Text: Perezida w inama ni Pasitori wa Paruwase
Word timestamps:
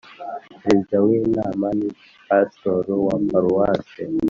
Perezida 0.61 0.95
w 1.05 1.09
inama 1.19 1.67
ni 1.77 1.89
Pasitori 2.27 2.91
wa 3.05 3.15
Paruwase 3.29 4.01